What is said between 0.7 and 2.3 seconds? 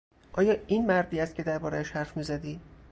مردی است که دربارهاش حرف